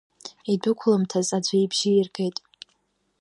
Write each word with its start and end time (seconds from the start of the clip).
Идәықәламҭаз 0.53 1.29
аӡә 1.37 1.51
ибжьы 1.61 1.91
иргет… 1.95 2.35